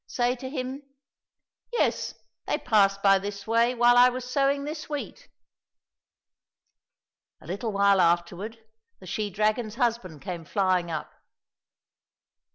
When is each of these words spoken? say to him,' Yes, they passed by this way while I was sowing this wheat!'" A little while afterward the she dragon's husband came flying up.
say 0.07 0.35
to 0.35 0.49
him,' 0.49 0.81
Yes, 1.73 2.15
they 2.47 2.57
passed 2.57 3.03
by 3.03 3.19
this 3.19 3.45
way 3.45 3.75
while 3.75 3.95
I 3.95 4.09
was 4.09 4.25
sowing 4.27 4.63
this 4.63 4.89
wheat!'" 4.89 5.29
A 7.41 7.45
little 7.45 7.71
while 7.71 8.01
afterward 8.01 8.57
the 8.99 9.05
she 9.05 9.29
dragon's 9.29 9.75
husband 9.75 10.23
came 10.23 10.43
flying 10.43 10.89
up. 10.89 11.11